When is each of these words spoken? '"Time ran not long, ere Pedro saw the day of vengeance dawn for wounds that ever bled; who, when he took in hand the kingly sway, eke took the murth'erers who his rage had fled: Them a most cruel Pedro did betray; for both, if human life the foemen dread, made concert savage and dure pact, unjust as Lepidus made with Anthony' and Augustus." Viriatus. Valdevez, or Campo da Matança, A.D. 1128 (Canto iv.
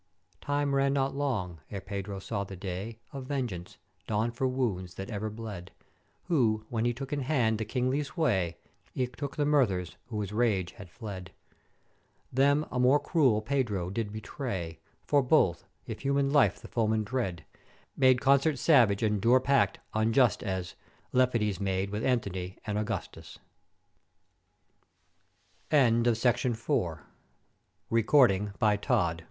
'"Time 0.41 0.73
ran 0.73 0.93
not 0.93 1.13
long, 1.13 1.59
ere 1.69 1.79
Pedro 1.79 2.17
saw 2.17 2.43
the 2.43 2.55
day 2.55 2.97
of 3.13 3.27
vengeance 3.27 3.77
dawn 4.07 4.31
for 4.31 4.47
wounds 4.47 4.95
that 4.95 5.11
ever 5.11 5.29
bled; 5.29 5.69
who, 6.23 6.65
when 6.69 6.85
he 6.85 6.91
took 6.91 7.13
in 7.13 7.19
hand 7.19 7.59
the 7.59 7.65
kingly 7.65 8.01
sway, 8.01 8.57
eke 8.95 9.15
took 9.15 9.35
the 9.35 9.45
murth'erers 9.45 9.97
who 10.07 10.19
his 10.21 10.33
rage 10.33 10.71
had 10.71 10.89
fled: 10.89 11.29
Them 12.33 12.65
a 12.71 12.79
most 12.79 13.03
cruel 13.03 13.43
Pedro 13.43 13.91
did 13.91 14.11
betray; 14.11 14.79
for 15.05 15.21
both, 15.21 15.67
if 15.85 15.99
human 15.99 16.31
life 16.31 16.59
the 16.59 16.67
foemen 16.67 17.03
dread, 17.03 17.45
made 17.95 18.19
concert 18.21 18.57
savage 18.57 19.03
and 19.03 19.21
dure 19.21 19.39
pact, 19.39 19.77
unjust 19.93 20.41
as 20.41 20.73
Lepidus 21.13 21.59
made 21.59 21.91
with 21.91 22.03
Anthony' 22.03 22.57
and 22.65 22.79
Augustus." 22.79 23.37
Viriatus. 25.69 26.19
Valdevez, 26.23 26.67
or 26.67 26.95
Campo 26.97 27.05
da 27.05 27.05
Matança, 27.87 27.89
A.D. 27.91 28.07
1128 28.57 28.81
(Canto 28.81 29.09
iv. 29.11 29.19